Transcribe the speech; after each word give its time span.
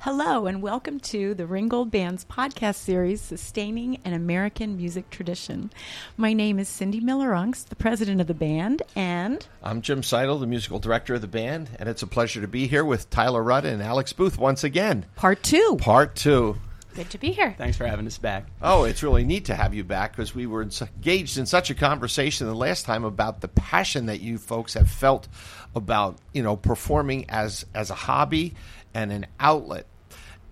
Hello, 0.00 0.46
and 0.46 0.62
welcome 0.62 1.00
to 1.00 1.34
the 1.34 1.46
Ringgold 1.46 1.90
Band's 1.90 2.24
podcast 2.26 2.76
series, 2.76 3.20
Sustaining 3.20 3.98
an 4.04 4.12
American 4.12 4.76
Music 4.76 5.10
Tradition. 5.10 5.70
My 6.16 6.32
name 6.32 6.58
is 6.60 6.68
Cindy 6.68 7.00
Miller 7.00 7.30
Unks, 7.30 7.64
the 7.64 7.74
president 7.76 8.20
of 8.20 8.26
the 8.28 8.34
band, 8.34 8.82
and 8.94 9.44
I'm 9.62 9.80
Jim 9.82 10.02
Seidel, 10.04 10.38
the 10.38 10.46
musical 10.46 10.78
director 10.78 11.14
of 11.14 11.22
the 11.22 11.26
band, 11.26 11.70
and 11.80 11.88
it's 11.88 12.02
a 12.02 12.06
pleasure 12.06 12.40
to 12.40 12.46
be 12.48 12.68
here 12.68 12.84
with 12.84 13.10
Tyler 13.10 13.42
Rudd 13.42 13.64
and 13.64 13.82
Alex 13.82 14.12
Booth 14.12 14.38
once 14.38 14.62
again. 14.62 15.06
part 15.16 15.42
two. 15.42 15.76
Part 15.80 16.14
two. 16.14 16.56
Good 16.96 17.10
to 17.10 17.18
be 17.18 17.30
here. 17.30 17.54
Thanks 17.58 17.76
for 17.76 17.86
having 17.86 18.06
us 18.06 18.16
back. 18.16 18.46
Oh, 18.62 18.84
it's 18.84 19.02
really 19.02 19.22
neat 19.22 19.44
to 19.44 19.54
have 19.54 19.74
you 19.74 19.84
back 19.84 20.16
because 20.16 20.34
we 20.34 20.46
were 20.46 20.62
engaged 20.62 21.36
in 21.36 21.44
such 21.44 21.68
a 21.68 21.74
conversation 21.74 22.46
the 22.46 22.54
last 22.54 22.86
time 22.86 23.04
about 23.04 23.42
the 23.42 23.48
passion 23.48 24.06
that 24.06 24.22
you 24.22 24.38
folks 24.38 24.72
have 24.72 24.90
felt 24.90 25.28
about 25.74 26.16
you 26.32 26.42
know 26.42 26.56
performing 26.56 27.28
as 27.28 27.66
as 27.74 27.90
a 27.90 27.94
hobby 27.94 28.54
and 28.94 29.12
an 29.12 29.26
outlet. 29.38 29.86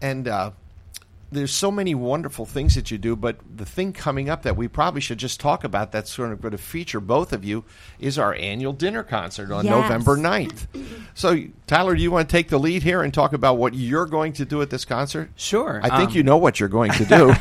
And 0.02 0.28
uh, 0.28 0.50
there's 1.34 1.52
so 1.52 1.70
many 1.70 1.94
wonderful 1.94 2.46
things 2.46 2.74
that 2.74 2.90
you 2.90 2.98
do, 2.98 3.14
but 3.16 3.36
the 3.56 3.64
thing 3.64 3.92
coming 3.92 4.28
up 4.30 4.42
that 4.42 4.56
we 4.56 4.68
probably 4.68 5.00
should 5.00 5.18
just 5.18 5.38
talk 5.40 5.64
about 5.64 5.92
that's 5.92 6.10
sort 6.10 6.32
of 6.32 6.40
going 6.40 6.52
to 6.52 6.58
feature 6.58 7.00
both 7.00 7.32
of 7.32 7.44
you 7.44 7.64
is 7.98 8.18
our 8.18 8.34
annual 8.34 8.72
dinner 8.72 9.02
concert 9.02 9.50
on 9.52 9.64
Yes. 9.64 9.72
November 9.72 10.16
9th. 10.16 10.66
So, 11.14 11.44
Tyler, 11.66 11.94
do 11.94 12.02
you 12.02 12.10
want 12.10 12.28
to 12.28 12.32
take 12.32 12.48
the 12.48 12.58
lead 12.58 12.82
here 12.82 13.02
and 13.02 13.12
talk 13.12 13.32
about 13.32 13.58
what 13.58 13.74
you're 13.74 14.06
going 14.06 14.32
to 14.34 14.44
do 14.44 14.62
at 14.62 14.70
this 14.70 14.84
concert? 14.84 15.30
Sure. 15.36 15.80
I 15.82 15.98
think 15.98 16.10
Um, 16.10 16.16
you 16.16 16.22
know 16.22 16.36
what 16.36 16.58
you're 16.60 16.68
going 16.68 16.92
to 16.92 17.04
do. 17.04 17.34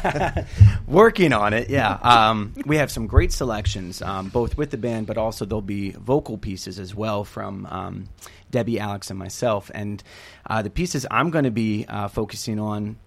Working 0.88 1.34
on 1.34 1.54
it, 1.54 1.70
yeah. 1.70 1.94
Um, 2.02 2.54
we 2.66 2.78
have 2.78 2.92
some 2.92 3.08
great 3.08 3.32
selections, 3.32 4.02
um, 4.02 4.30
both 4.30 4.58
with 4.58 4.72
the 4.72 4.78
band, 4.78 5.08
but 5.08 5.18
also 5.18 5.46
there'll 5.46 5.62
be 5.62 5.92
vocal 5.92 6.38
pieces 6.38 6.80
as 6.80 6.94
well 6.94 7.24
from 7.24 7.66
um, 7.68 8.10
Debbie, 8.52 8.80
Alex, 8.80 9.10
and 9.10 9.18
myself. 9.18 9.72
And 9.74 10.04
uh, 10.50 10.62
the 10.62 10.70
pieces 10.70 11.06
I'm 11.10 11.30
going 11.30 11.46
to 11.46 11.52
be 11.52 11.86
uh, 11.88 12.08
focusing 12.08 12.60
on 12.60 12.98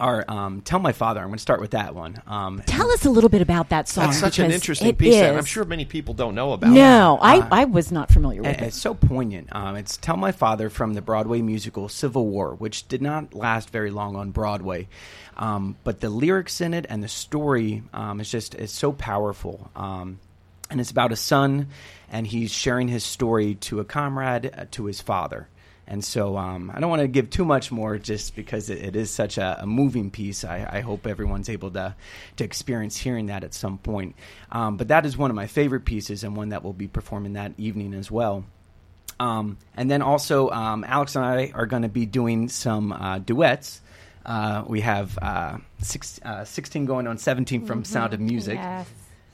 are 0.00 0.24
um, 0.28 0.60
"Tell 0.62 0.78
My 0.78 0.92
Father." 0.92 1.20
I'm 1.20 1.26
going 1.28 1.36
to 1.36 1.42
start 1.42 1.60
with 1.60 1.70
that 1.72 1.94
one. 1.94 2.20
Um, 2.26 2.62
Tell 2.66 2.90
us 2.90 3.04
a 3.04 3.10
little 3.10 3.30
bit 3.30 3.42
about 3.42 3.68
that 3.70 3.88
song. 3.88 4.06
That's 4.06 4.18
such 4.18 4.38
an 4.38 4.50
interesting 4.50 4.94
piece 4.96 5.14
that 5.14 5.32
is- 5.32 5.38
I'm 5.38 5.44
sure 5.44 5.64
many 5.64 5.84
people 5.84 6.14
don't 6.14 6.34
know 6.34 6.52
about. 6.52 6.70
It. 6.70 6.74
No, 6.74 7.18
I, 7.20 7.38
Uh, 7.38 7.48
I 7.50 7.64
was 7.64 7.92
not 7.92 8.10
familiar 8.12 8.42
with 8.42 8.50
it. 8.50 8.60
it's 8.62 8.76
so 8.80 8.94
poignant. 8.94 9.48
Um, 9.54 9.76
it's 9.76 9.96
Tell 9.96 10.16
My 10.16 10.32
Father 10.32 10.68
from 10.70 10.94
the 10.94 11.02
Broadway 11.02 11.42
musical 11.42 11.88
Civil 11.88 12.26
War, 12.26 12.54
which 12.54 12.88
did 12.88 13.02
not 13.02 13.34
last 13.34 13.70
very 13.70 13.90
long 13.90 14.16
on 14.16 14.30
Broadway. 14.30 14.88
Um, 15.36 15.76
but 15.84 16.00
the 16.00 16.10
lyrics 16.10 16.60
in 16.60 16.74
it 16.74 16.86
and 16.88 17.02
the 17.02 17.08
story 17.08 17.82
um, 17.92 18.20
is 18.20 18.30
just 18.30 18.54
is 18.54 18.70
so 18.70 18.92
powerful. 18.92 19.70
Um, 19.74 20.18
and 20.70 20.80
it's 20.80 20.90
about 20.90 21.12
a 21.12 21.16
son, 21.16 21.68
and 22.10 22.26
he's 22.26 22.50
sharing 22.50 22.88
his 22.88 23.04
story 23.04 23.54
to 23.56 23.80
a 23.80 23.84
comrade, 23.84 24.50
uh, 24.56 24.64
to 24.72 24.86
his 24.86 25.00
father. 25.00 25.46
And 25.86 26.02
so 26.04 26.36
um, 26.36 26.72
I 26.74 26.80
don't 26.80 26.88
want 26.88 27.02
to 27.02 27.08
give 27.08 27.28
too 27.30 27.44
much 27.44 27.70
more 27.70 27.98
just 27.98 28.34
because 28.34 28.70
it, 28.70 28.82
it 28.82 28.96
is 28.96 29.10
such 29.10 29.36
a, 29.36 29.58
a 29.62 29.66
moving 29.66 30.10
piece. 30.10 30.44
I, 30.44 30.66
I 30.70 30.80
hope 30.80 31.06
everyone's 31.06 31.48
able 31.48 31.70
to, 31.72 31.94
to 32.36 32.44
experience 32.44 32.96
hearing 32.96 33.26
that 33.26 33.44
at 33.44 33.52
some 33.52 33.78
point. 33.78 34.16
Um, 34.50 34.76
but 34.76 34.88
that 34.88 35.04
is 35.04 35.16
one 35.16 35.30
of 35.30 35.36
my 35.36 35.46
favorite 35.46 35.84
pieces 35.84 36.24
and 36.24 36.36
one 36.36 36.50
that 36.50 36.64
we'll 36.64 36.72
be 36.72 36.88
performing 36.88 37.34
that 37.34 37.52
evening 37.58 37.92
as 37.94 38.10
well. 38.10 38.44
Um, 39.20 39.58
and 39.76 39.90
then 39.90 40.02
also, 40.02 40.50
um, 40.50 40.84
Alex 40.86 41.16
and 41.16 41.24
I 41.24 41.52
are 41.54 41.66
going 41.66 41.82
to 41.82 41.88
be 41.88 42.06
doing 42.06 42.48
some 42.48 42.92
uh, 42.92 43.18
duets. 43.18 43.80
Uh, 44.24 44.64
we 44.66 44.80
have 44.80 45.18
uh, 45.20 45.58
six, 45.80 46.18
uh, 46.24 46.44
16 46.44 46.86
going 46.86 47.06
on 47.06 47.18
17 47.18 47.66
from 47.66 47.84
Sound 47.84 48.14
of 48.14 48.20
Music. 48.20 48.56
Yes. 48.56 48.88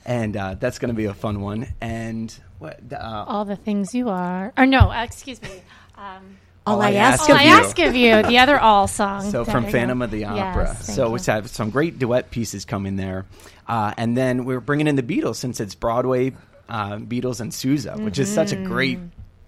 And 0.05 0.37
uh, 0.37 0.55
that's 0.55 0.79
going 0.79 0.89
to 0.89 0.97
be 0.97 1.05
a 1.05 1.15
fun 1.15 1.41
one. 1.41 1.69
And 1.81 2.35
what? 2.59 2.81
Uh, 2.93 3.25
All 3.27 3.45
the 3.45 3.57
things 3.57 3.95
you 3.95 4.09
are. 4.09 4.53
Or 4.57 4.67
no, 4.67 4.91
excuse 4.91 5.41
me. 5.41 5.63
Um, 6.01 6.39
All, 6.67 6.77
All 6.77 6.83
I 6.83 6.89
I 6.91 6.95
ask 6.95 7.21
ask 7.21 7.31
all 7.31 7.37
of 7.37 7.41
I 7.41 7.45
you. 7.45 7.51
ask 7.51 7.79
of 7.79 7.95
you, 7.97 8.23
the 8.23 8.39
other 8.39 8.59
all 8.59 8.87
song. 8.87 9.31
So 9.31 9.45
from 9.45 9.67
Phantom 9.67 10.03
of 10.03 10.11
the 10.11 10.25
Opera. 10.25 10.67
thank 10.67 10.79
so 10.97 11.07
you. 11.07 11.13
we 11.13 11.21
have 11.27 11.49
some 11.49 11.71
great 11.71 11.99
duet 11.99 12.31
pieces 12.31 12.65
coming 12.65 12.97
there, 12.97 13.27
uh, 13.67 13.93
and 13.97 14.17
then 14.17 14.45
we're 14.45 14.61
bringing 14.61 14.87
in 14.87 14.97
the 14.97 15.03
Beatles 15.03 15.37
since 15.37 15.61
it's 15.61 15.75
Broadway 15.75 16.33
uh, 16.69 16.97
Beatles 16.97 17.41
and 17.41 17.53
Sousa, 17.53 17.97
which 17.99 18.19
is 18.19 18.33
such 18.33 18.53
a 18.53 18.57
great 18.57 18.99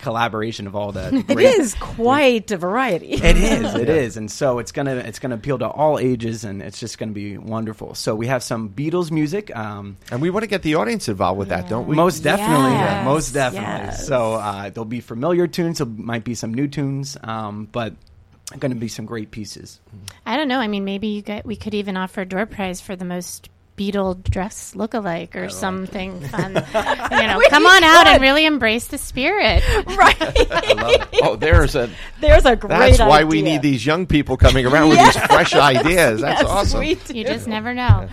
collaboration 0.03 0.67
of 0.67 0.77
all 0.77 0.93
the. 0.93 1.01
the 1.01 1.11
Mm-hmm. 1.23 1.31
It 1.31 1.35
great- 1.35 1.59
is 1.59 1.75
quite 1.75 2.51
a 2.51 2.57
variety. 2.59 3.13
It 3.23 3.37
is. 3.37 3.75
It 3.75 3.89
is, 3.89 4.17
and 4.19 4.31
so 4.31 4.59
it's 4.59 4.73
gonna 4.73 4.97
it's 4.97 5.19
gonna 5.19 5.37
appeal 5.37 5.59
to 5.61 5.69
all 5.69 5.99
ages, 5.99 6.45
and 6.45 6.61
it's 6.63 6.79
just 6.79 6.99
gonna 6.99 7.13
be 7.13 7.39
wonderful. 7.39 7.95
So 7.95 8.15
we 8.15 8.27
have 8.27 8.43
some 8.43 8.69
Beatles 8.71 9.11
music. 9.11 9.55
Um, 9.57 9.97
And 10.11 10.21
we 10.21 10.29
want 10.31 10.43
to 10.43 10.47
get 10.49 10.63
the 10.63 10.75
audience 10.75 11.09
involved 11.09 11.39
with 11.39 11.49
that, 11.49 11.69
don't 11.69 11.87
we? 11.87 11.97
most 11.97 12.21
definitely, 12.23 12.73
Yes, 12.73 13.05
most 13.05 13.33
definitely. 13.33 13.87
yes. 13.87 14.07
So 14.07 14.35
uh, 14.35 14.69
there'll 14.71 14.85
be 14.85 15.01
familiar 15.01 15.47
tunes. 15.47 15.79
There 15.79 15.87
might 15.87 16.25
be 16.25 16.35
some 16.35 16.53
new 16.53 16.69
tunes, 16.69 17.17
um, 17.23 17.69
but 17.71 17.95
going 18.59 18.73
to 18.73 18.79
be 18.79 18.89
some 18.89 19.07
great 19.07 19.31
pieces. 19.31 19.81
I 20.27 20.37
don't 20.37 20.49
know. 20.49 20.59
I 20.61 20.69
mean, 20.69 20.85
maybe 20.85 21.07
you 21.09 21.23
get, 21.23 21.47
we 21.47 21.57
could 21.57 21.73
even 21.73 21.97
offer 21.97 22.21
a 22.21 22.27
door 22.27 22.45
prize 22.45 22.81
for 22.83 22.95
the 22.97 23.05
most 23.07 23.49
Beatle 23.83 24.23
dress 24.23 24.75
lookalike 24.75 25.35
or 25.35 25.49
something 25.49 26.21
fun. 26.29 26.55
you 26.55 27.27
know, 27.27 27.41
come 27.49 27.67
on 27.67 27.83
out 27.83 28.07
and 28.07 28.23
really 28.23 28.47
embrace 28.47 28.87
the 28.87 28.99
spirit. 28.99 29.63
right. 29.87 31.09
Oh, 31.23 31.37
there's 31.37 31.75
a. 31.75 31.91
There's 32.21 32.45
a 32.45 32.55
great 32.55 32.71
That's 32.71 32.99
why 33.01 33.25
we 33.25 33.43
need 33.43 33.63
these 33.63 33.85
young 33.85 34.07
people 34.07 34.37
coming 34.37 34.65
around 34.65 34.91
with 34.91 34.99
these 34.99 35.17
fresh 35.27 35.55
ideas. 35.55 36.21
That's 36.21 36.43
Yes, 36.43 36.51
awesome. 36.51 36.79
we 36.81 36.95
do. 36.95 37.19
You 37.19 37.25
just 37.25 37.49
never 37.49 37.75
know. 37.75 38.09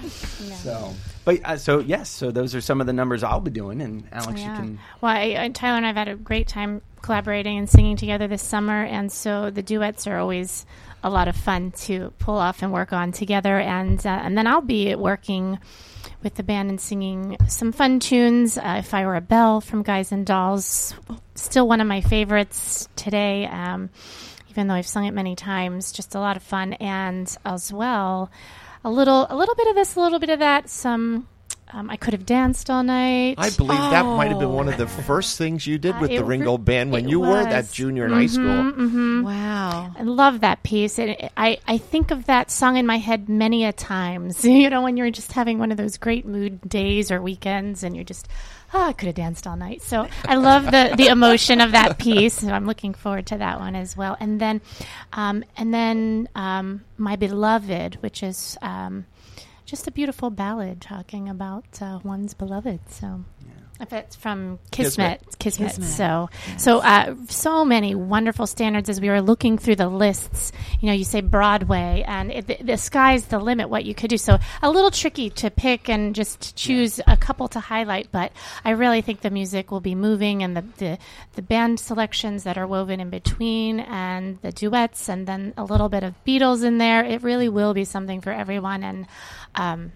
So, 0.63 0.94
but 1.25 1.40
uh, 1.46 1.57
so 1.57 1.78
yes, 1.80 2.09
so 2.09 2.31
those 2.31 2.56
are 2.56 2.62
some 2.62 2.81
of 2.81 2.88
the 2.88 2.94
numbers 2.94 3.24
I'll 3.24 3.40
be 3.40 3.51
doing, 3.51 3.81
and 3.81 4.07
Alex, 4.12 4.41
you 4.41 4.47
can. 4.47 4.80
Well, 5.01 5.12
I, 5.12 5.36
I, 5.38 5.50
Tyler 5.50 5.78
and 5.78 5.86
I've 5.86 5.96
had 5.96 6.07
a 6.07 6.16
great 6.16 6.47
time 6.47 6.81
collaborating 7.03 7.59
and 7.59 7.69
singing 7.69 7.97
together 7.97 8.28
this 8.28 8.41
summer, 8.41 8.84
and 8.84 9.12
so 9.12 9.51
the 9.51 9.62
duets 9.62 10.07
are 10.07 10.18
always 10.18 10.66
a 11.03 11.09
lot 11.09 11.27
of 11.27 11.35
fun 11.35 11.71
to 11.71 12.13
pull 12.19 12.37
off 12.37 12.61
and 12.61 12.71
work 12.73 12.93
on 12.93 13.11
together. 13.11 13.59
And 13.59 14.05
uh, 14.05 14.09
and 14.09 14.37
then 14.37 14.47
I'll 14.47 14.61
be 14.61 14.95
working 14.95 15.59
with 16.23 16.35
the 16.35 16.43
band 16.43 16.69
and 16.69 16.81
singing 16.81 17.37
some 17.47 17.71
fun 17.71 17.99
tunes. 17.99 18.57
Uh, 18.57 18.75
if 18.79 18.93
I 18.93 19.05
Were 19.05 19.15
a 19.15 19.21
Bell 19.21 19.61
from 19.61 19.83
Guys 19.83 20.11
and 20.11 20.25
Dolls, 20.25 20.93
still 21.35 21.67
one 21.67 21.81
of 21.81 21.88
my 21.88 22.01
favorites 22.01 22.89
today. 22.95 23.45
Um, 23.45 23.89
even 24.49 24.67
though 24.67 24.73
I've 24.73 24.88
sung 24.88 25.05
it 25.05 25.13
many 25.13 25.35
times, 25.35 25.91
just 25.91 26.15
a 26.15 26.19
lot 26.19 26.35
of 26.35 26.43
fun, 26.43 26.73
and 26.73 27.33
as 27.45 27.71
well, 27.71 28.31
a 28.83 28.89
little 28.89 29.27
a 29.29 29.35
little 29.35 29.55
bit 29.55 29.67
of 29.67 29.75
this, 29.75 29.95
a 29.95 30.01
little 30.01 30.19
bit 30.19 30.29
of 30.29 30.39
that. 30.39 30.69
Some 30.69 31.27
um, 31.72 31.90
I 31.90 31.97
could 31.97 32.13
have 32.13 32.25
danced 32.25 32.69
all 32.69 32.84
night. 32.84 33.35
I 33.38 33.50
believe 33.52 33.78
that 33.78 34.03
might 34.03 34.30
have 34.30 34.40
been 34.40 34.53
one 34.53 34.68
of 34.68 34.78
the 34.78 34.88
first 34.88 35.38
things 35.38 35.68
you 35.68 35.78
did 35.78 35.96
Uh, 35.96 36.00
with 36.02 36.12
it 36.12 36.18
the 36.18 36.24
re- 36.24 36.38
Ringgold 36.38 36.66
Band 36.66 36.91
when 36.91 37.06
it 37.06 37.09
you 37.09 37.19
were 37.19 37.44
that 37.44 37.72
junior 37.72 38.06
in 38.06 38.12
high 38.12 38.25
school. 38.25 39.24
Wow. 39.24 39.91
I 39.97 40.03
love 40.03 40.40
that 40.41 40.63
piece. 40.63 40.97
And 40.97 41.12
it, 41.12 41.31
I, 41.38 41.59
I 41.68 41.78
think 41.78 42.09
of 42.12 42.25
that 42.25 42.50
song 42.50 42.78
in 42.78 42.85
my 42.85 42.97
head 42.97 43.30
many 43.30 43.66
a 43.66 43.74
times. 43.74 44.44
You 44.59 44.69
know, 44.69 44.81
when 44.81 44.97
you're 44.97 45.12
just 45.12 45.31
having 45.31 45.57
one 45.57 45.72
of 45.72 45.78
those 45.78 45.97
great 45.97 46.25
mood 46.25 46.59
days 46.68 47.12
or 47.12 47.22
weekends 47.22 47.84
and 47.84 47.96
you're 47.96 48.03
just, 48.03 48.28
oh, 48.74 48.81
I 48.81 48.94
could 48.94 49.06
have 49.06 49.16
danced 49.16 49.47
all 49.47 49.56
night. 49.56 49.81
So 49.81 50.07
I 50.25 50.36
love 50.36 50.66
the, 50.66 50.94
the 50.97 51.07
emotion 51.07 51.62
of 51.62 51.72
that 51.72 51.97
piece. 51.97 52.34
So 52.34 52.50
I'm 52.50 52.66
looking 52.66 52.94
forward 52.94 53.28
to 53.28 53.38
that 53.38 53.59
one 53.59 53.75
as 53.75 53.96
well. 53.96 54.18
And 54.19 54.40
then, 54.41 54.59
um, 55.13 55.44
and 55.56 55.74
then 55.74 56.28
um, 56.36 56.84
My 56.97 57.16
Beloved, 57.16 57.96
which 58.01 58.22
is 58.22 58.57
um, 58.62 59.06
just 59.69 59.88
a 59.88 59.91
beautiful 59.91 60.31
ballad 60.31 60.81
talking 60.81 61.30
about 61.30 61.80
uh, 61.80 62.00
one's 62.03 62.34
beloved. 62.34 62.80
So. 62.90 63.24
If 63.81 63.94
it's 63.94 64.16
from 64.17 64.59
Kismet, 64.72 65.22
Kismet. 65.40 65.69
Kismet. 65.69 65.88
So, 65.88 66.29
so, 66.57 66.79
uh, 66.79 67.16
so 67.29 67.63
many 67.63 67.95
wonderful 67.95 68.45
standards 68.45 68.90
as 68.90 69.00
we 69.00 69.07
were 69.09 69.22
looking 69.22 69.57
through 69.57 69.78
the 69.78 69.88
lists. 69.88 70.51
You 70.81 70.88
know, 70.88 70.94
you 70.94 71.06
say 71.06 71.22
Broadway, 71.22 72.03
and 72.06 72.29
it, 72.29 72.47
the, 72.47 72.57
the 72.62 72.78
sky's 72.78 73.28
the 73.28 73.39
limit. 73.39 73.69
What 73.69 73.85
you 73.85 73.95
could 73.95 74.09
do. 74.09 74.18
So, 74.18 74.38
a 74.62 74.69
little 74.69 74.91
tricky 74.91 75.29
to 75.29 75.50
pick 75.50 75.89
and 75.89 76.13
just 76.13 76.57
choose 76.57 77.00
a 77.07 77.16
couple 77.16 77.47
to 77.50 77.62
highlight. 77.62 78.12
But 78.12 78.34
I 78.66 78.72
really 78.72 79.01
think 79.01 79.22
the 79.22 79.29
music 79.29 79.72
will 79.72 79.79
be 79.79 79.95
moving, 79.95 80.44
and 80.44 80.57
the 80.57 80.66
the, 80.78 80.97
the 81.35 81.41
band 81.41 81.79
selections 81.79 82.44
that 82.44 82.57
are 82.57 82.68
woven 82.68 83.00
in 83.00 83.09
between, 83.09 83.79
and 83.79 84.41
the 84.41 84.51
duets, 84.51 85.07
and 85.07 85.25
then 85.25 85.53
a 85.56 85.63
little 85.63 85.88
bit 85.88 86.03
of 86.03 86.16
Beatles 86.25 86.66
in 86.66 86.79
there. 86.79 87.06
It 87.06 87.24
really 87.24 87.48
will 87.48 87.74
be 87.74 87.86
something 87.86 88.19
for 88.19 88.31
everyone, 88.31 88.83
and. 88.83 89.07
Um, 89.56 89.94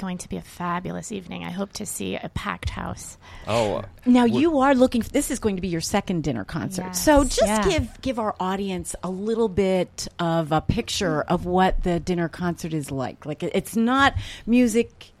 Going 0.00 0.16
to 0.16 0.30
be 0.30 0.38
a 0.38 0.42
fabulous 0.42 1.12
evening. 1.12 1.44
I 1.44 1.50
hope 1.50 1.74
to 1.74 1.84
see 1.84 2.16
a 2.16 2.30
packed 2.30 2.70
house. 2.70 3.18
Oh, 3.46 3.74
uh, 3.74 3.82
Now 4.06 4.24
you 4.24 4.60
are 4.60 4.74
looking. 4.74 5.02
This 5.02 5.30
is 5.30 5.38
going 5.38 5.56
to 5.56 5.60
be 5.62 5.68
your 5.68 5.82
second 5.82 6.24
dinner 6.24 6.42
concert. 6.42 6.86
Yes, 6.86 7.04
so 7.04 7.24
just 7.24 7.42
yeah. 7.42 7.68
give 7.68 8.00
give 8.00 8.18
our 8.18 8.34
audience 8.40 8.96
a 9.02 9.10
little 9.10 9.50
bit 9.50 10.08
of 10.18 10.52
a 10.52 10.62
picture 10.62 11.20
of 11.20 11.44
what 11.44 11.82
the 11.82 12.00
dinner 12.00 12.30
concert 12.30 12.72
is 12.72 12.90
like. 12.90 13.26
Like 13.26 13.42
it's 13.42 13.76
not 13.76 14.14
music 14.46 15.12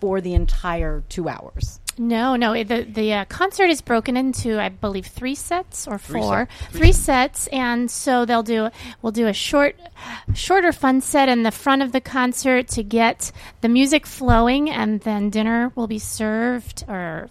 for 0.00 0.22
the 0.22 0.32
entire 0.32 1.04
two 1.10 1.28
hours. 1.28 1.78
No, 1.98 2.36
no. 2.36 2.52
it- 2.52 2.68
The 2.68 2.82
the 2.84 3.12
uh, 3.14 3.24
concert 3.26 3.70
is 3.70 3.80
broken 3.80 4.16
into, 4.16 4.60
I 4.60 4.68
believe, 4.68 5.06
three 5.06 5.34
sets 5.34 5.86
or 5.88 5.98
Three 5.98 6.20
four, 6.20 6.48
sets. 6.50 6.76
three 6.76 6.92
sets, 6.92 7.46
and 7.48 7.90
so 7.90 8.24
they'll 8.24 8.42
do. 8.42 8.70
We'll 9.02 9.12
do 9.12 9.26
a 9.26 9.32
short, 9.32 9.76
shorter 10.34 10.72
fun 10.72 11.00
set 11.00 11.28
in 11.28 11.42
the 11.42 11.50
front 11.50 11.82
of 11.82 11.92
the 11.92 12.00
concert 12.00 12.68
to 12.68 12.82
get 12.82 13.32
the 13.60 13.68
music 13.68 14.06
flowing, 14.06 14.70
and 14.70 15.00
then 15.00 15.30
dinner 15.30 15.72
will 15.74 15.86
be 15.88 15.98
served 15.98 16.84
or. 16.88 17.30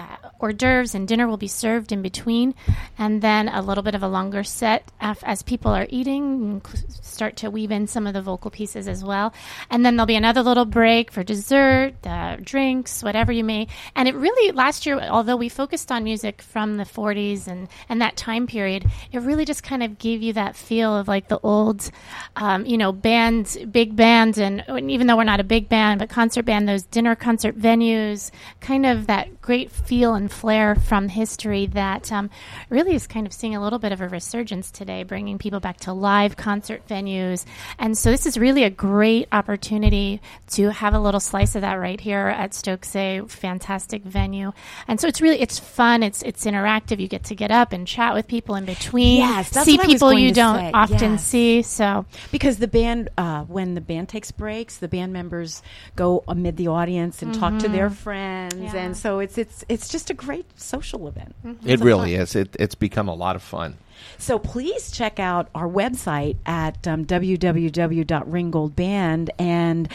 Uh, 0.00 0.16
hors 0.40 0.54
d'oeuvres 0.54 0.94
and 0.94 1.06
dinner 1.06 1.28
will 1.28 1.36
be 1.36 1.48
served 1.48 1.92
in 1.92 2.00
between, 2.00 2.54
and 2.96 3.20
then 3.20 3.48
a 3.48 3.60
little 3.60 3.82
bit 3.82 3.94
of 3.94 4.02
a 4.02 4.08
longer 4.08 4.42
set 4.42 4.90
as 5.00 5.42
people 5.42 5.70
are 5.72 5.86
eating. 5.90 6.62
Start 7.02 7.36
to 7.36 7.50
weave 7.50 7.70
in 7.70 7.86
some 7.86 8.06
of 8.06 8.14
the 8.14 8.22
vocal 8.22 8.50
pieces 8.50 8.88
as 8.88 9.04
well, 9.04 9.34
and 9.68 9.84
then 9.84 9.96
there'll 9.96 10.06
be 10.06 10.16
another 10.16 10.42
little 10.42 10.64
break 10.64 11.10
for 11.10 11.22
dessert, 11.22 11.94
uh, 12.06 12.36
drinks, 12.40 13.02
whatever 13.02 13.30
you 13.30 13.44
may. 13.44 13.66
And 13.94 14.08
it 14.08 14.14
really 14.14 14.52
last 14.52 14.86
year, 14.86 14.98
although 15.00 15.36
we 15.36 15.50
focused 15.50 15.92
on 15.92 16.02
music 16.04 16.40
from 16.40 16.78
the 16.78 16.84
40s 16.84 17.46
and 17.46 17.68
and 17.90 18.00
that 18.00 18.16
time 18.16 18.46
period, 18.46 18.86
it 19.12 19.18
really 19.18 19.44
just 19.44 19.62
kind 19.62 19.82
of 19.82 19.98
gave 19.98 20.22
you 20.22 20.32
that 20.32 20.56
feel 20.56 20.96
of 20.96 21.08
like 21.08 21.28
the 21.28 21.40
old, 21.42 21.90
um, 22.36 22.64
you 22.64 22.78
know, 22.78 22.92
band, 22.92 23.68
big 23.70 23.94
band, 23.96 24.38
and 24.38 24.64
even 24.90 25.06
though 25.06 25.16
we're 25.16 25.24
not 25.24 25.40
a 25.40 25.44
big 25.44 25.68
band, 25.68 25.98
but 25.98 26.08
concert 26.08 26.44
band, 26.44 26.66
those 26.66 26.84
dinner 26.84 27.14
concert 27.14 27.58
venues, 27.58 28.30
kind 28.60 28.86
of 28.86 29.06
that 29.08 29.42
great 29.42 29.70
feel 29.90 30.14
and 30.14 30.30
flair 30.30 30.76
from 30.76 31.08
history 31.08 31.66
that 31.66 32.12
um, 32.12 32.30
really 32.68 32.94
is 32.94 33.08
kind 33.08 33.26
of 33.26 33.32
seeing 33.32 33.56
a 33.56 33.60
little 33.60 33.80
bit 33.80 33.90
of 33.90 34.00
a 34.00 34.08
resurgence 34.08 34.70
today, 34.70 35.02
bringing 35.02 35.36
people 35.36 35.58
back 35.58 35.76
to 35.80 35.92
live 35.92 36.36
concert 36.36 36.80
venues. 36.86 37.44
And 37.76 37.98
so 37.98 38.12
this 38.12 38.24
is 38.24 38.38
really 38.38 38.62
a 38.62 38.70
great 38.70 39.26
opportunity 39.32 40.20
to 40.50 40.70
have 40.70 40.94
a 40.94 41.00
little 41.00 41.18
slice 41.18 41.56
of 41.56 41.62
that 41.62 41.74
right 41.74 42.00
here 42.00 42.28
at 42.28 42.52
Stokesay, 42.52 43.28
fantastic 43.28 44.04
venue. 44.04 44.52
And 44.86 45.00
so 45.00 45.08
it's 45.08 45.20
really 45.20 45.40
it's 45.40 45.58
fun, 45.58 46.04
it's 46.04 46.22
it's 46.22 46.44
interactive. 46.44 47.00
You 47.00 47.08
get 47.08 47.24
to 47.24 47.34
get 47.34 47.50
up 47.50 47.72
and 47.72 47.84
chat 47.84 48.14
with 48.14 48.28
people 48.28 48.54
in 48.54 48.66
between. 48.66 49.16
Yes, 49.18 49.50
see 49.50 49.76
what 49.76 49.86
I 49.86 49.86
was 49.88 49.94
people 49.94 50.12
you 50.12 50.32
don't 50.32 50.56
say. 50.56 50.70
often 50.72 51.12
Yes. 51.12 51.26
see. 51.26 51.62
So 51.62 52.06
because 52.30 52.58
the 52.58 52.68
band 52.68 53.08
uh, 53.18 53.42
when 53.42 53.74
the 53.74 53.80
band 53.80 54.08
takes 54.08 54.30
breaks 54.30 54.76
the 54.78 54.86
band 54.86 55.12
members 55.12 55.62
go 55.96 56.22
amid 56.28 56.56
the 56.56 56.68
audience 56.68 57.22
and 57.22 57.34
talk 57.34 57.58
to 57.58 57.68
their 57.68 57.90
friends 57.90 58.54
Mm-hmm. 58.54 58.64
Yeah. 58.76 58.82
and 58.84 58.96
so 58.96 59.18
it's 59.18 59.36
it's 59.38 59.64
it's 59.70 59.88
just 59.88 60.10
a 60.10 60.14
great 60.14 60.46
social 60.60 61.08
event 61.08 61.34
It 61.64 61.78
So 61.78 61.84
really 61.84 62.12
fun. 62.14 62.20
is. 62.22 62.36
It, 62.36 62.56
it's 62.58 62.74
become 62.74 63.08
a 63.08 63.14
lot 63.14 63.36
of 63.36 63.42
fun. 63.42 63.76
so 64.18 64.38
please 64.38 64.90
check 64.90 65.18
out 65.18 65.48
our 65.54 65.68
website 65.68 66.36
at 66.46 66.86
um, 66.88 67.04
www.ringgoldband 67.06 69.28
and 69.38 69.88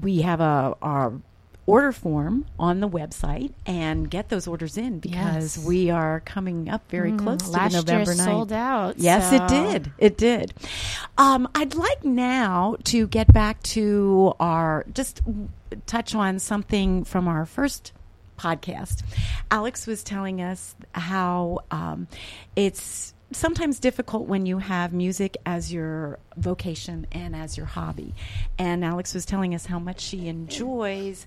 we 0.00 0.22
have 0.22 0.40
a 0.40 0.76
our 0.82 1.12
order 1.64 1.92
form 1.92 2.44
on 2.58 2.80
the 2.80 2.88
website 2.88 3.52
and 3.64 4.10
get 4.10 4.28
those 4.30 4.48
orders 4.48 4.76
in 4.76 4.98
because 4.98 5.56
Yes. 5.56 5.64
we 5.64 5.90
are 5.90 6.18
coming 6.20 6.68
up 6.68 6.82
very 6.90 7.12
close 7.12 7.38
to 7.42 7.50
last 7.50 7.70
the 7.72 7.78
November 7.78 8.12
year 8.14 8.20
9th. 8.20 8.24
sold 8.24 8.52
out. 8.52 8.98
Yes, 8.98 9.32
it 9.32 9.46
did. 9.46 9.92
It 9.96 10.18
did. 10.18 10.52
Um, 11.16 11.48
I'd 11.54 11.76
like 11.76 12.04
now 12.04 12.74
to 12.84 13.06
get 13.06 13.32
back 13.32 13.62
to 13.62 14.34
our 14.40 14.84
just 14.92 15.20
touch 15.86 16.16
on 16.16 16.40
something 16.40 17.04
from 17.04 17.28
our 17.28 17.46
first 17.46 17.92
podcast. 18.42 19.02
Alex 19.50 19.86
was 19.86 20.02
telling 20.02 20.40
us 20.40 20.74
how 20.94 21.60
um, 21.70 22.08
it's 22.56 23.14
sometimes 23.30 23.78
difficult 23.78 24.26
when 24.26 24.46
you 24.46 24.58
have 24.58 24.92
music 24.92 25.36
as 25.46 25.72
your 25.72 26.18
vocation 26.36 27.06
and 27.12 27.34
as 27.34 27.56
your 27.56 27.66
hobby. 27.66 28.14
And 28.58 28.84
Alex 28.84 29.14
was 29.14 29.24
telling 29.24 29.54
us 29.54 29.66
how 29.66 29.78
much 29.78 30.00
she 30.00 30.28
enjoys 30.28 31.26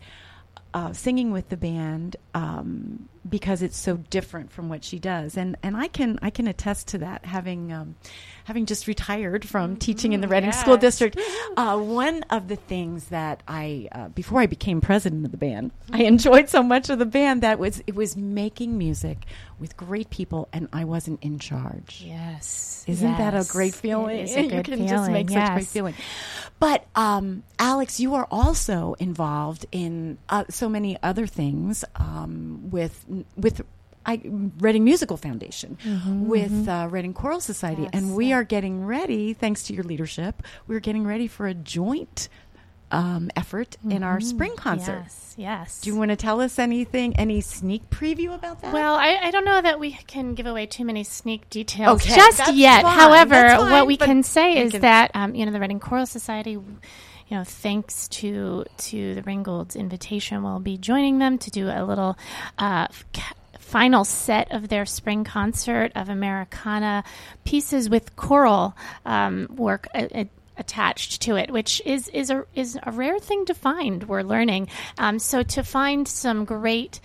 uh, 0.73 0.91
singing 0.91 1.31
with 1.31 1.47
the 1.49 1.55
band 1.55 2.17
um, 2.33 3.07
because 3.27 3.61
it's 3.61 3.77
so 3.77 3.95
different 3.95 4.51
from 4.51 4.67
what 4.67 4.83
she 4.83 4.99
does, 4.99 5.37
and 5.37 5.55
and 5.63 5.77
I 5.77 5.87
can 5.87 6.19
I 6.21 6.29
can 6.29 6.47
attest 6.47 6.89
to 6.89 6.97
that 6.97 7.25
having 7.25 7.71
um, 7.71 7.95
having 8.43 8.65
just 8.65 8.85
retired 8.85 9.47
from 9.47 9.77
teaching 9.77 10.11
in 10.11 10.19
the 10.19 10.27
Reading 10.27 10.51
School. 10.51 10.75
District. 10.75 11.17
Uh, 11.55 11.79
one 11.79 12.23
of 12.23 12.49
the 12.49 12.57
things 12.57 13.05
that 13.05 13.41
I 13.47 13.87
uh, 13.93 14.09
before 14.09 14.41
I 14.41 14.47
became 14.47 14.81
president 14.81 15.25
of 15.25 15.31
the 15.31 15.37
band, 15.37 15.71
I 15.91 16.03
enjoyed 16.03 16.49
so 16.49 16.61
much 16.61 16.89
of 16.89 16.99
the 16.99 17.05
band 17.05 17.41
that 17.43 17.57
was 17.57 17.81
it 17.87 17.95
was 17.95 18.17
making 18.17 18.77
music 18.77 19.25
with 19.59 19.77
great 19.77 20.09
people, 20.09 20.49
and 20.51 20.67
I 20.73 20.83
wasn't 20.83 21.23
in 21.23 21.39
charge. 21.39 22.03
Yes. 22.05 22.83
Isn't 22.87 23.17
that 23.17 23.33
a 23.33 23.47
great 23.49 23.73
feeling? 23.73 24.17
It 24.19 24.23
is 24.23 24.35
a 24.35 24.43
you 24.57 24.63
can 24.63 24.63
feeling. 24.63 24.87
just 24.87 25.11
make 25.11 25.29
such 25.29 25.49
a 25.49 25.53
great 25.53 25.67
feeling. 25.67 25.93
But 26.59 26.85
um, 26.95 27.43
Alex, 27.59 27.99
you 27.99 28.15
are 28.15 28.27
also 28.31 28.95
involved 28.99 29.65
in 29.71 30.17
uh, 30.29 30.45
so 30.49 30.69
many 30.69 30.97
other 31.03 31.27
things 31.27 31.83
um, 31.95 32.69
with 32.71 33.05
with. 33.35 33.61
I, 34.07 34.21
Reading 34.59 34.83
Musical 34.83 35.17
Foundation 35.17 35.79
with 36.27 36.69
uh, 36.69 36.87
Reading 36.91 37.11
Choral 37.11 37.39
Society, 37.39 37.81
Yes, 37.81 37.91
and 37.91 38.15
we 38.15 38.33
are 38.33 38.43
getting 38.43 38.85
ready, 38.85 39.33
thanks 39.33 39.63
to 39.63 39.73
your 39.73 39.83
leadership, 39.83 40.43
we're 40.67 40.79
getting 40.79 41.07
ready 41.07 41.25
for 41.25 41.47
a 41.47 41.55
joint 41.55 42.29
um, 42.95 43.29
effort 43.35 43.77
in 43.89 44.03
our 44.03 44.19
spring 44.21 44.55
concert. 44.55 45.01
Yes. 45.03 45.21
Yes. 45.37 45.81
Do 45.81 45.89
you 45.89 45.97
want 45.97 46.09
to 46.11 46.15
tell 46.15 46.39
us 46.39 46.57
anything, 46.59 47.17
any 47.17 47.41
sneak 47.41 47.89
preview 47.89 48.33
about 48.33 48.61
that? 48.61 48.73
Well, 48.73 48.95
I, 48.95 49.17
I 49.21 49.31
don't 49.31 49.43
know 49.43 49.61
that 49.61 49.79
we 49.81 49.91
can 49.91 50.33
give 50.33 50.45
away 50.45 50.65
too 50.65 50.85
many 50.85 51.03
sneak 51.03 51.49
details 51.49 52.01
Okay, 52.01 52.15
just 52.15 52.53
yet. 52.53 52.83
fine, 52.83 52.97
However, 52.97 53.49
fine, 53.57 53.71
what 53.71 53.85
we 53.85 53.97
can 53.97 54.23
say 54.23 54.57
is 54.63 54.71
can- 54.71 54.81
that 54.81 55.11
um, 55.13 55.35
you 55.35 55.45
know 55.45 55.51
the 55.51 55.59
Reading 55.59 55.81
Choral 55.81 56.05
Society, 56.05 56.51
you 56.51 56.65
know, 57.31 57.43
thanks 57.43 58.07
to 58.09 58.63
to 58.77 59.15
the 59.15 59.23
Ringgold's 59.23 59.75
invitation, 59.75 60.41
will 60.41 60.59
be 60.59 60.77
joining 60.77 61.19
them 61.19 61.37
to 61.39 61.51
do 61.51 61.67
a 61.69 61.83
little. 61.83 62.17
Uh, 62.57 62.87
ca- 63.13 63.33
Final 63.59 64.05
set 64.05 64.51
of 64.53 64.69
their 64.69 64.85
spring 64.85 65.23
concert 65.23 65.91
of 65.95 66.07
Americana 66.07 67.03
pieces 67.45 67.89
with 67.89 68.15
choral 68.15 68.75
um, 69.07 69.47
work 69.55 69.87
uh, 69.95 70.05
uh, 70.13 70.23
attached 70.57 71.21
to 71.23 71.35
it, 71.35 71.51
which 71.51 71.81
is 71.85 72.07
is 72.09 72.29
a 72.29 72.45
is 72.55 72.77
a 72.83 72.91
rare 72.91 73.19
thing 73.19 73.45
to 73.45 73.53
find. 73.53 74.03
We're 74.05 74.21
learning, 74.21 74.67
um, 74.97 75.19
so 75.19 75.43
to 75.43 75.63
find 75.63 76.07
some 76.07 76.45
great 76.45 76.99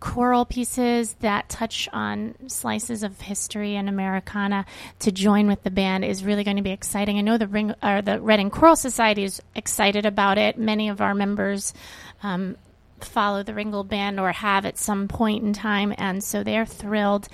choral 0.00 0.44
pieces 0.44 1.14
that 1.14 1.48
touch 1.48 1.88
on 1.92 2.34
slices 2.46 3.02
of 3.02 3.20
history 3.20 3.74
and 3.74 3.88
Americana 3.88 4.64
to 5.00 5.10
join 5.10 5.48
with 5.48 5.62
the 5.64 5.70
band 5.70 6.04
is 6.04 6.24
really 6.24 6.44
going 6.44 6.56
to 6.56 6.62
be 6.62 6.70
exciting. 6.70 7.18
I 7.18 7.22
know 7.22 7.36
the 7.36 7.48
Ring 7.48 7.74
or 7.82 8.00
the 8.00 8.20
Reading 8.20 8.50
Choral 8.50 8.76
Society 8.76 9.24
is 9.24 9.42
excited 9.54 10.06
about 10.06 10.38
it. 10.38 10.56
Many 10.56 10.88
of 10.88 11.00
our 11.00 11.14
members 11.14 11.74
um, 12.22 12.56
follow 13.00 13.42
the 13.42 13.54
Ringgold 13.54 13.88
Band 13.88 14.20
or 14.20 14.30
have 14.32 14.64
at 14.64 14.78
some 14.78 15.08
point 15.08 15.42
in 15.42 15.52
time, 15.52 15.94
and 15.98 16.22
so 16.22 16.42
they're 16.42 16.66
thrilled. 16.66 17.28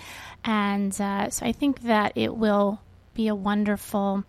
And 0.44 0.98
uh, 1.00 1.30
so 1.30 1.46
I 1.46 1.52
think 1.52 1.82
that 1.82 2.12
it 2.16 2.34
will 2.34 2.80
be 3.14 3.28
a 3.28 3.34
wonderful 3.34 4.24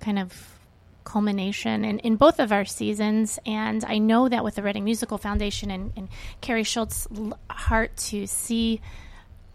kind 0.00 0.18
of 0.18 0.58
culmination 1.04 1.84
in, 1.84 1.98
in 2.00 2.16
both 2.16 2.38
of 2.38 2.52
our 2.52 2.64
seasons. 2.64 3.38
And 3.46 3.84
I 3.84 3.98
know 3.98 4.28
that 4.28 4.44
with 4.44 4.54
the 4.54 4.62
Reading 4.62 4.84
Musical 4.84 5.18
Foundation 5.18 5.70
and, 5.70 5.92
and 5.96 6.08
Carrie 6.40 6.64
Schultz's 6.64 7.08
heart 7.50 7.96
to 7.96 8.26
see 8.26 8.80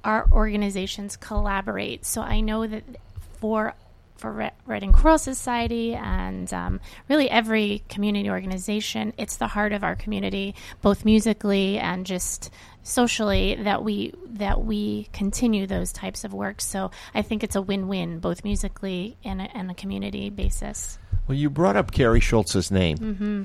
our 0.04 0.28
organizations 0.32 1.18
collaborate. 1.18 2.06
So 2.06 2.22
I 2.22 2.42
know 2.42 2.68
that 2.68 2.84
for 3.40 3.74
for 4.18 4.32
Re- 4.32 4.52
Reading 4.66 4.94
Choral 4.94 5.18
Society 5.18 5.94
and 5.94 6.52
um, 6.54 6.80
really 7.10 7.30
every 7.30 7.84
community 7.90 8.30
organization, 8.30 9.14
it's 9.18 9.36
the 9.36 9.48
heart 9.48 9.74
of 9.74 9.84
our 9.84 9.96
community, 9.96 10.56
both 10.82 11.04
musically 11.04 11.78
and 11.78 12.06
just 12.06 12.50
socially, 12.82 13.56
that 13.56 13.84
we 13.84 14.14
that 14.26 14.64
we 14.64 15.10
continue 15.12 15.68
those 15.68 15.92
types 15.92 16.24
of 16.24 16.34
work. 16.34 16.62
So 16.62 16.92
I 17.14 17.24
think 17.24 17.44
it's 17.44 17.56
a 17.56 17.62
win-win, 17.62 18.20
both 18.20 18.44
musically 18.44 19.18
and 19.24 19.42
a, 19.42 19.58
and 19.58 19.70
a 19.70 19.74
community 19.74 20.30
basis. 20.30 20.98
Well, 21.28 21.38
you 21.38 21.50
brought 21.50 21.76
up 21.76 21.92
Carrie 21.92 22.20
Schultz's 22.20 22.72
name. 22.72 22.98
Mm-hmm. 22.98 23.44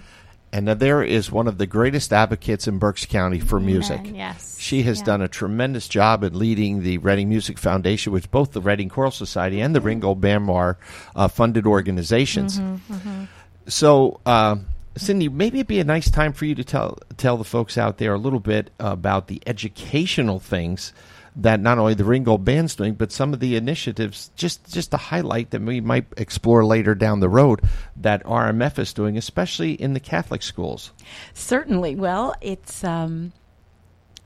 And 0.53 0.67
there 0.67 1.01
is 1.01 1.31
one 1.31 1.47
of 1.47 1.59
the 1.59 1.67
greatest 1.67 2.13
advocates 2.13 2.67
in 2.67 2.79
Berks 2.79 3.07
County 3.07 3.39
for 3.39 3.61
music. 3.61 4.01
Yes. 4.13 4.57
She 4.59 4.83
has 4.83 4.99
Yeah. 4.99 5.05
done 5.05 5.23
a 5.23 5.29
tremendous 5.29 5.87
job 5.87 6.25
in 6.25 6.37
leading 6.37 6.83
the 6.83 6.99
Reading 6.99 7.29
Music 7.29 7.57
Foundation, 7.57 8.13
which 8.13 8.29
both 8.33 8.51
the 8.51 8.61
Reading 8.61 8.89
Choral 8.89 9.13
Society 9.13 9.61
and 9.61 9.77
the 9.77 9.81
Ringgold 9.81 10.21
Band 10.21 10.51
are 10.51 10.77
uh, 11.15 11.29
funded 11.29 11.67
organizations. 11.67 12.59
Mm-hmm, 12.59 13.25
So, 13.69 14.19
uh, 14.27 14.57
Cindy, 15.01 15.29
maybe 15.29 15.59
it'd 15.59 15.67
be 15.67 15.81
a 15.81 15.85
nice 15.85 16.11
time 16.11 16.33
for 16.33 16.45
you 16.45 16.55
to 16.55 16.65
tell 16.65 16.99
tell 17.17 17.37
the 17.37 17.45
folks 17.45 17.79
out 17.79 17.99
there 17.99 18.15
a 18.15 18.19
little 18.19 18.41
bit 18.41 18.71
about 18.79 19.29
the 19.29 19.43
educational 19.47 20.39
things 20.39 20.93
that 21.37 21.61
not 21.61 21.79
only 21.79 21.95
the 21.95 22.05
Ringgold 22.05 22.45
Band's 22.45 22.75
doing, 22.75 22.95
but 22.95 23.13
some 23.13 23.33
of 23.33 23.41
the 23.41 23.57
initiatives, 23.57 24.31
just 24.37 24.73
just 24.73 24.91
to 24.91 24.97
highlight 24.97 25.51
that 25.51 25.63
we 25.63 25.81
might 25.81 26.07
explore 26.17 26.65
later 26.65 26.95
down 26.95 27.21
the 27.21 27.29
road 27.29 27.63
that 27.97 28.25
RMF 28.25 28.79
is 28.79 28.93
doing, 28.93 29.17
especially 29.17 29.73
in 29.73 29.95
the 29.95 30.01
Catholic 30.01 30.43
schools. 30.43 30.93
Certainly. 31.35 31.97
Well, 31.97 32.35
it's. 32.41 32.85
Um, 32.85 33.33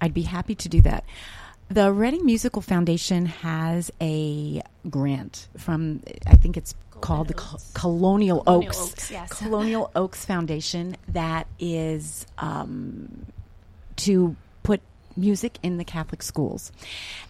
I'd 0.01 0.15
be 0.15 0.23
happy 0.23 0.55
to 0.55 0.69
do 0.69 0.81
that. 0.83 1.05
The 1.69 1.93
Reading 1.93 2.27
Musical 2.27 2.61
Foundation 2.61 3.27
has 3.27 3.91
a 4.01 4.61
grant 4.91 5.49
from, 5.57 6.03
I 6.27 6.37
think 6.37 6.59
it's 6.59 6.75
called 7.05 7.29
the 7.29 7.35
Col- 7.35 7.61
Colonial, 7.75 8.43
Colonial 8.43 8.69
Oaks, 8.69 8.93
Oaks, 8.93 9.11
yes. 9.11 9.29
Colonial 9.39 9.91
Oaks 9.95 10.25
Foundation 10.25 10.97
that 11.09 11.47
is 11.59 12.27
um, 12.39 13.27
to 13.97 14.35
put 14.63 14.81
music 15.17 15.59
in 15.63 15.77
the 15.77 15.85
Catholic 15.85 16.23
schools. 16.23 16.73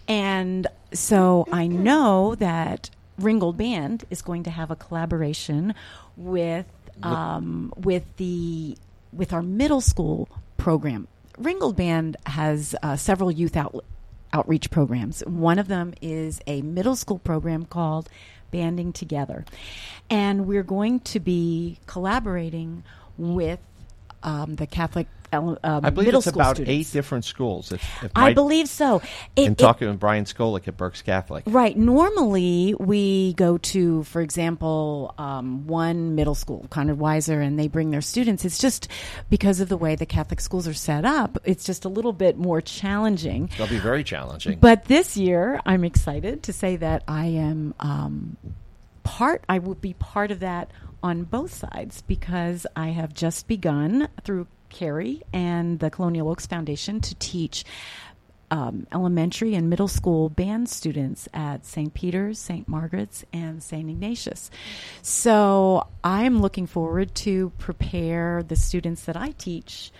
And 0.07 0.67
so 0.93 1.47
I 1.51 1.67
know 1.67 2.35
that 2.35 2.89
Ringgold 3.19 3.57
Band 3.57 4.05
is 4.09 4.21
going 4.21 4.43
to 4.43 4.49
have 4.49 4.71
a 4.71 4.75
collaboration 4.75 5.73
with 6.15 6.67
um, 7.03 7.73
with 7.75 8.03
the 8.15 8.77
with 9.11 9.33
our 9.33 9.41
middle 9.41 9.81
school 9.81 10.29
program 10.57 11.07
Ringgold 11.37 11.75
Band 11.75 12.17
has 12.25 12.75
uh, 12.81 12.95
several 12.95 13.31
youth 13.31 13.57
out, 13.57 13.83
outreach 14.33 14.69
programs. 14.71 15.21
One 15.25 15.59
of 15.59 15.67
them 15.67 15.93
is 16.01 16.41
a 16.47 16.61
middle 16.61 16.95
school 16.95 17.19
program 17.19 17.65
called 17.65 18.09
Banding 18.55 18.93
Together. 18.93 19.43
And 20.09 20.47
we're 20.47 20.63
going 20.63 21.01
to 21.01 21.19
be 21.19 21.77
collaborating 21.87 22.83
with 23.17 23.59
um, 24.25 24.55
the 24.55 24.67
Catholic 24.67 25.07
um, 25.33 25.57
I 25.63 25.89
believe 25.89 26.13
it's 26.13 26.27
about 26.27 26.55
students. 26.57 26.71
eight 26.89 26.93
different 26.93 27.25
schools. 27.25 27.71
If, 27.71 27.81
if 28.03 28.11
I 28.15 28.33
believe 28.33 28.67
so. 28.69 29.01
It- 29.35 29.45
in 29.45 29.51
it- 29.53 29.57
talking 29.57 29.87
with 29.87 29.99
Brian 29.99 30.25
Skolik 30.25 30.67
at 30.67 30.77
Berks 30.77 31.01
Catholic. 31.01 31.43
Right. 31.47 31.77
Normally, 31.77 32.75
we 32.79 33.33
go 33.33 33.57
to, 33.57 34.03
for 34.03 34.21
example, 34.21 35.13
um, 35.17 35.67
one 35.67 36.15
middle 36.15 36.35
school, 36.35 36.65
Conrad 36.69 36.97
Weiser, 36.97 37.43
and 37.45 37.59
they 37.59 37.67
bring 37.67 37.91
their 37.91 38.01
students. 38.01 38.45
It's 38.45 38.57
just 38.57 38.87
because 39.29 39.59
of 39.59 39.69
the 39.69 39.77
way 39.77 39.95
the 39.95 40.05
Catholic 40.05 40.39
schools 40.39 40.67
are 40.67 40.73
set 40.73 41.05
up, 41.05 41.37
it's 41.43 41.65
just 41.65 41.85
a 41.85 41.89
little 41.89 42.13
bit 42.13 42.37
more 42.37 42.61
challenging. 42.61 43.49
They'll 43.57 43.67
be 43.67 43.79
very 43.79 44.03
challenging. 44.03 44.59
But 44.59 44.85
this 44.85 45.17
year, 45.17 45.59
I'm 45.65 45.83
excited 45.83 46.43
to 46.43 46.53
say 46.53 46.77
that 46.77 47.03
I 47.07 47.25
am 47.25 47.73
um, 47.79 48.37
part. 49.05 49.45
I 49.47 49.59
will 49.59 49.75
be 49.75 49.93
part 49.93 50.31
of 50.31 50.41
that 50.41 50.69
on 51.01 51.23
both 51.23 51.53
sides 51.53 52.01
because 52.01 52.67
I 52.75 52.89
have 52.89 53.13
just 53.13 53.47
begun 53.47 54.09
through 54.23 54.47
Carrie 54.67 55.21
and 55.31 55.79
the 55.79 55.89
Colonial 55.89 56.29
Oaks 56.29 56.45
Foundation 56.45 56.99
to 56.99 57.15
teach 57.15 57.63
um, 58.51 58.85
elementary 58.91 59.55
and 59.55 59.69
middle 59.69 59.87
school 59.87 60.29
band 60.29 60.69
students 60.69 61.27
at 61.33 61.65
St. 61.65 61.93
Peter's, 61.93 62.39
St. 62.39 62.67
Margaret's, 62.67 63.23
and 63.31 63.61
St. 63.63 63.89
Ignatius. 63.89 64.51
So 65.01 65.87
I'm 66.03 66.41
looking 66.41 66.67
forward 66.67 67.15
to 67.15 67.51
prepare 67.57 68.43
the 68.43 68.55
students 68.55 69.05
that 69.05 69.15
I 69.15 69.31
teach 69.31 69.91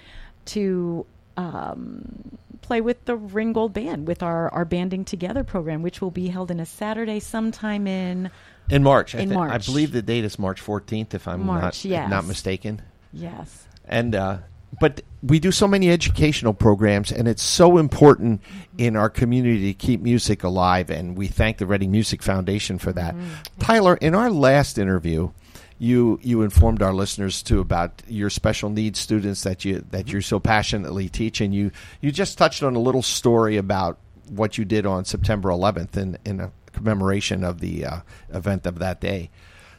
to 0.45 1.05
um, 1.37 2.37
play 2.61 2.81
with 2.81 3.05
the 3.05 3.15
Ringgold 3.15 3.73
Band 3.73 4.07
with 4.07 4.23
our, 4.23 4.49
our 4.49 4.65
Banding 4.65 5.05
Together 5.05 5.43
program, 5.43 5.81
which 5.81 6.01
will 6.01 6.11
be 6.11 6.27
held 6.27 6.51
in 6.51 6.59
a 6.59 6.65
Saturday 6.65 7.19
sometime 7.19 7.87
in 7.87 8.31
in 8.69 8.83
March, 8.83 9.15
I 9.15 9.19
in 9.19 9.29
thi- 9.29 9.35
I 9.35 9.57
believe 9.57 9.91
the 9.91 10.01
date 10.01 10.25
is 10.25 10.39
March 10.39 10.63
14th, 10.63 11.13
if 11.13 11.27
I'm 11.27 11.45
March, 11.45 11.61
not 11.61 11.85
yes. 11.85 12.09
not 12.09 12.25
mistaken. 12.25 12.81
yes. 13.13 13.67
And 13.87 14.15
uh, 14.15 14.37
but 14.79 15.01
we 15.23 15.39
do 15.39 15.51
so 15.51 15.67
many 15.67 15.89
educational 15.89 16.53
programs, 16.53 17.11
and 17.11 17.27
it's 17.27 17.43
so 17.43 17.77
important 17.77 18.41
in 18.77 18.95
our 18.95 19.09
community 19.09 19.73
to 19.73 19.77
keep 19.77 20.01
music 20.01 20.43
alive. 20.43 20.89
And 20.89 21.17
we 21.17 21.27
thank 21.27 21.57
the 21.57 21.65
Reading 21.65 21.91
Music 21.91 22.21
Foundation 22.21 22.77
for 22.77 22.91
that. 22.93 23.15
Tyler, 23.59 23.95
in 23.95 24.15
our 24.15 24.29
last 24.29 24.77
interview, 24.77 25.31
you 25.77 26.19
you 26.21 26.41
informed 26.41 26.81
our 26.81 26.93
listeners 26.93 27.43
too 27.43 27.59
about 27.59 28.01
your 28.07 28.29
special 28.29 28.69
needs 28.69 28.99
students 28.99 29.43
that 29.43 29.65
you 29.65 29.85
that 29.91 30.09
you're 30.09 30.21
so 30.21 30.39
passionately 30.39 31.09
teach, 31.09 31.41
and 31.41 31.53
you 31.53 31.71
you 32.01 32.11
just 32.11 32.37
touched 32.37 32.63
on 32.63 32.75
a 32.75 32.79
little 32.79 33.03
story 33.03 33.57
about 33.57 33.97
what 34.29 34.57
you 34.57 34.65
did 34.65 34.85
on 34.85 35.05
September 35.05 35.49
11th 35.49 35.97
in 35.97 36.17
in 36.25 36.39
a 36.39 36.51
commemoration 36.75 37.43
of 37.43 37.59
the 37.59 37.85
uh, 37.85 37.99
event 38.29 38.65
of 38.65 38.79
that 38.79 38.99
day. 39.01 39.29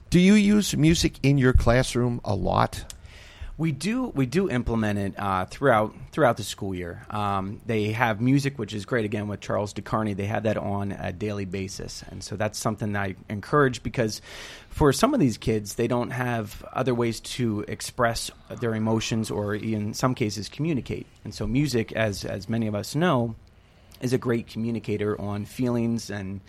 Do 0.08 0.20
you 0.20 0.34
use 0.34 0.76
music 0.76 1.18
in 1.22 1.36
your 1.36 1.52
classroom 1.52 2.20
a 2.24 2.34
lot? 2.34 2.84
We 3.58 3.72
do 3.72 4.08
we 4.08 4.26
do 4.26 4.50
implement 4.50 4.98
it 4.98 5.14
uh, 5.18 5.46
throughout 5.46 5.94
throughout 6.12 6.36
the 6.36 6.44
school 6.44 6.74
year. 6.74 7.06
Um, 7.08 7.60
they 7.64 7.92
have 7.92 8.20
music, 8.20 8.58
which 8.58 8.74
is 8.74 8.84
great. 8.84 9.06
Again, 9.06 9.28
with 9.28 9.40
Charles 9.40 9.72
DeCarney, 9.72 10.14
they 10.14 10.26
have 10.26 10.42
that 10.42 10.58
on 10.58 10.92
a 10.92 11.10
daily 11.10 11.46
basis, 11.46 12.04
and 12.10 12.22
so 12.22 12.36
that's 12.36 12.58
something 12.58 12.92
that 12.92 13.02
I 13.02 13.16
encourage 13.30 13.82
because 13.82 14.20
for 14.68 14.92
some 14.92 15.14
of 15.14 15.20
these 15.20 15.38
kids, 15.38 15.76
they 15.76 15.88
don't 15.88 16.10
have 16.10 16.62
other 16.74 16.94
ways 16.94 17.18
to 17.20 17.64
express 17.66 18.30
their 18.60 18.74
emotions 18.74 19.30
or 19.30 19.54
in 19.54 19.94
some 19.94 20.14
cases 20.14 20.50
communicate. 20.50 21.06
And 21.24 21.34
so, 21.34 21.46
music, 21.46 21.92
as 21.92 22.26
as 22.26 22.50
many 22.50 22.66
of 22.66 22.74
us 22.74 22.94
know, 22.94 23.36
is 24.00 24.12
a 24.12 24.18
great 24.18 24.46
communicator 24.46 25.20
on 25.20 25.44
feelings 25.44 26.10
and 26.10 26.40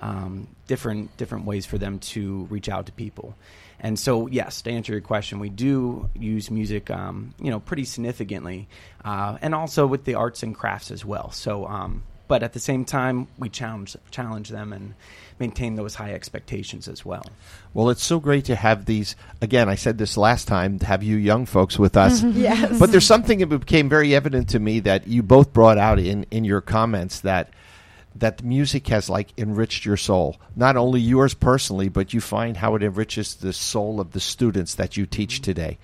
um, 0.00 0.48
different 0.66 1.16
different 1.16 1.44
ways 1.46 1.66
for 1.66 1.78
them 1.78 1.98
to 1.98 2.46
reach 2.50 2.68
out 2.68 2.86
to 2.86 2.92
people. 2.92 3.34
And 3.78 3.98
so, 3.98 4.26
yes, 4.26 4.62
to 4.62 4.70
answer 4.70 4.92
your 4.92 5.02
question, 5.02 5.38
we 5.38 5.50
do 5.50 6.08
use 6.14 6.50
music, 6.50 6.90
um, 6.90 7.34
you 7.38 7.50
know, 7.50 7.60
pretty 7.60 7.84
significantly, 7.84 8.68
uh, 9.04 9.36
and 9.42 9.54
also 9.54 9.86
with 9.86 10.04
the 10.04 10.14
arts 10.14 10.42
and 10.42 10.54
crafts 10.54 10.90
as 10.90 11.04
well. 11.04 11.30
So, 11.30 11.66
um, 11.66 12.02
but 12.28 12.42
at 12.42 12.52
the 12.52 12.60
same 12.60 12.84
time, 12.84 13.28
we 13.38 13.48
challenge 13.48 13.96
challenge 14.10 14.48
them 14.48 14.72
and 14.72 14.94
maintain 15.38 15.74
those 15.74 15.94
high 15.94 16.12
expectations 16.12 16.88
as 16.88 17.04
well. 17.04 17.26
Well, 17.74 17.90
it's 17.90 18.02
so 18.02 18.20
great 18.20 18.46
to 18.46 18.56
have 18.56 18.86
these. 18.86 19.16
Again, 19.42 19.68
I 19.68 19.74
said 19.74 19.98
this 19.98 20.16
last 20.16 20.48
time. 20.48 20.78
To 20.78 20.86
have 20.86 21.02
you 21.02 21.16
young 21.16 21.46
folks 21.46 21.78
with 21.78 21.96
us, 21.96 22.22
Yes. 22.22 22.78
But 22.78 22.90
there's 22.90 23.06
something 23.06 23.38
that 23.38 23.46
became 23.46 23.88
very 23.88 24.14
evident 24.14 24.48
to 24.50 24.58
me 24.58 24.80
that 24.80 25.06
you 25.06 25.22
both 25.22 25.52
brought 25.52 25.78
out 25.78 25.98
in 25.98 26.24
in 26.30 26.44
your 26.44 26.60
comments 26.60 27.20
that 27.20 27.50
that 28.18 28.38
the 28.38 28.44
music 28.44 28.88
has 28.88 29.10
like 29.10 29.32
enriched 29.38 29.84
your 29.84 29.96
soul, 29.96 30.36
not 30.54 30.76
only 30.76 31.00
yours 31.00 31.34
personally, 31.34 31.88
but 31.88 32.14
you 32.14 32.20
find 32.20 32.56
how 32.56 32.74
it 32.74 32.82
enriches 32.82 33.34
the 33.36 33.52
soul 33.52 34.00
of 34.00 34.12
the 34.12 34.20
students 34.20 34.74
that 34.76 34.96
you 34.96 35.06
teach 35.06 35.42
today. 35.42 35.78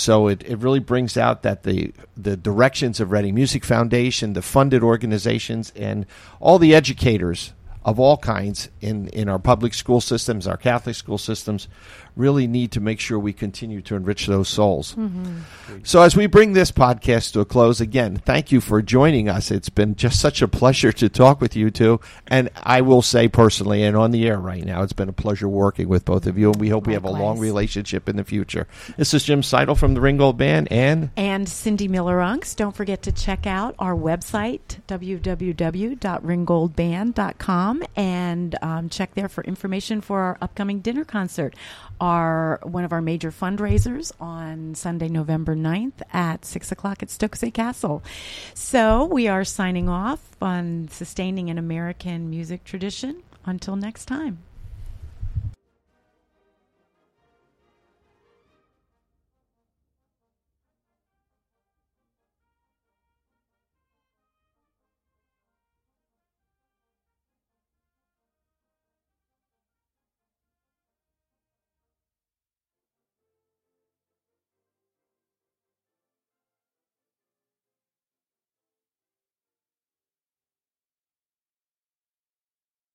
So 0.00 0.28
it, 0.28 0.42
it 0.44 0.56
really 0.56 0.78
brings 0.78 1.18
out 1.18 1.42
that 1.42 1.62
the 1.64 1.92
the 2.16 2.34
directions 2.34 3.00
of 3.00 3.12
Reading 3.12 3.34
Music 3.34 3.66
Foundation, 3.66 4.32
the 4.32 4.40
funded 4.40 4.82
organizations, 4.82 5.74
and 5.76 6.06
all 6.40 6.58
the 6.58 6.74
educators 6.74 7.52
of 7.84 8.00
all 8.00 8.16
kinds 8.16 8.70
in, 8.80 9.08
in 9.08 9.28
our 9.28 9.38
public 9.38 9.74
school 9.74 10.00
systems, 10.00 10.46
our 10.46 10.56
Catholic 10.56 10.96
school 10.96 11.18
systems, 11.18 11.68
really 12.16 12.46
need 12.46 12.72
to 12.72 12.80
make 12.80 13.00
sure 13.00 13.18
we 13.18 13.32
continue 13.32 13.82
to 13.82 13.96
enrich 13.96 14.26
those 14.26 14.48
souls. 14.48 14.96
So, 15.82 16.02
as 16.02 16.16
we 16.16 16.26
bring 16.26 16.52
this 16.52 16.72
podcast 16.72 17.32
to 17.32 17.40
a 17.40 17.44
close, 17.44 17.80
again, 17.80 18.16
thank 18.16 18.52
you 18.52 18.60
for 18.60 18.82
joining 18.82 19.28
us. 19.28 19.50
It's 19.50 19.68
been 19.68 19.94
just 19.94 20.20
such 20.20 20.42
a 20.42 20.48
pleasure 20.48 20.92
to 20.92 21.08
talk 21.08 21.40
with 21.40 21.56
you 21.56 21.70
two. 21.70 22.00
And 22.26 22.50
I 22.62 22.80
will 22.80 23.02
say 23.02 23.28
personally, 23.28 23.82
and 23.82 23.96
on 23.96 24.10
the 24.10 24.26
air 24.26 24.38
right 24.38 24.64
now, 24.64 24.82
it's 24.82 24.92
been 24.92 25.08
a 25.08 25.12
pleasure 25.12 25.48
working 25.48 25.88
with 25.88 26.04
both 26.04 26.26
of 26.26 26.38
you. 26.38 26.50
And 26.50 26.60
we 26.60 26.68
hope 26.68 26.86
we 26.86 26.94
have 26.94 27.04
a 27.04 27.10
long 27.10 27.38
relationship 27.38 28.08
in 28.08 28.16
the 28.16 28.24
future. 28.24 28.66
This 28.96 29.14
is 29.14 29.24
Jim 29.24 29.42
Seidel 29.42 29.74
from 29.74 29.94
the 29.94 30.00
Ringgold 30.00 30.36
Band 30.36 30.68
and. 30.70 31.10
and 31.16 31.48
Cindy 31.48 31.88
Miller 31.88 32.18
Unks. 32.18 32.56
Don't 32.56 32.74
forget 32.74 33.02
to 33.02 33.12
check 33.12 33.46
out 33.46 33.74
our 33.78 33.94
website, 33.94 34.60
www.ringgoldband.com, 34.88 37.82
and 37.96 38.58
um, 38.62 38.88
check 38.88 39.14
there 39.14 39.28
for 39.28 39.44
information 39.44 40.00
for 40.00 40.20
our 40.20 40.38
upcoming 40.40 40.80
dinner 40.80 41.04
concert, 41.04 41.54
our 42.00 42.60
one 42.62 42.84
of 42.84 42.92
our 42.92 43.02
major 43.02 43.30
fundraisers 43.30 44.12
on 44.20 44.74
Sunday, 44.74 45.08
November 45.08 45.54
9th 45.54 46.02
at 46.12 46.44
6 46.44 46.72
o'clock 46.72 47.02
at 47.02 47.08
Stokesay 47.08 47.52
Castle. 47.52 48.02
So 48.54 49.04
we 49.04 49.28
are 49.28 49.44
signing 49.44 49.88
off 49.88 50.20
on 50.40 50.88
sustaining 50.90 51.50
an 51.50 51.58
American 51.58 52.30
music 52.30 52.64
tradition. 52.64 53.22
Until 53.46 53.74
next 53.74 54.04
time. 54.04 54.38